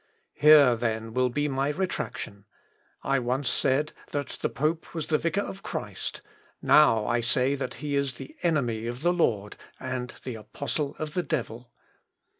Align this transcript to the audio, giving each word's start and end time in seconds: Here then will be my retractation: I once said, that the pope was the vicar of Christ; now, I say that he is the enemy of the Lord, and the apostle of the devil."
Here 0.33 0.75
then 0.75 1.13
will 1.13 1.29
be 1.29 1.47
my 1.47 1.69
retractation: 1.71 2.45
I 3.03 3.19
once 3.19 3.47
said, 3.47 3.93
that 4.09 4.29
the 4.41 4.49
pope 4.49 4.95
was 4.95 5.05
the 5.05 5.19
vicar 5.19 5.41
of 5.41 5.61
Christ; 5.61 6.21
now, 6.59 7.05
I 7.05 7.19
say 7.19 7.53
that 7.53 7.75
he 7.85 7.93
is 7.95 8.15
the 8.15 8.35
enemy 8.41 8.87
of 8.87 9.03
the 9.03 9.13
Lord, 9.13 9.57
and 9.79 10.11
the 10.23 10.33
apostle 10.33 10.95
of 10.97 11.13
the 11.13 11.21
devil." 11.21 11.71